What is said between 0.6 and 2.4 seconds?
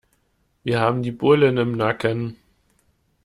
Wir haben die Bullen im Nacken.